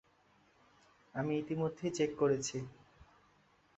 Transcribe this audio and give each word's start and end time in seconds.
আমি 1.15 1.33
ইতিমধ্যেই 1.37 1.91
চেক 1.91 2.09
করেছি। 2.17 2.57